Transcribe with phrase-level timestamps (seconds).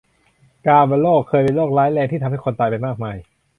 [0.67, 3.17] กาฬโรค เคยเป็นโรคร้ายแรงที่ทำให้คนตายไปมากมาย